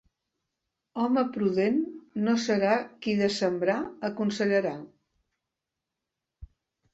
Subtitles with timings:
[1.01, 1.77] Home prudent
[2.27, 2.71] no serà
[3.03, 3.77] qui de sembrar
[4.11, 4.73] aconsellarà.